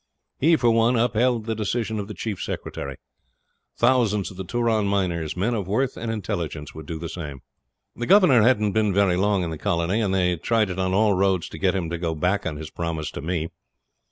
[0.39, 2.95] He, for one, upheld the decision of the Chief Secretary.
[3.77, 7.43] Thousands of the Turon miners, men of worth and intelligence, would do the same.'
[7.95, 11.13] The Governor hadn't been very long in the colony, and they tried it on all
[11.13, 13.49] roads to get him to go back on his promise to me.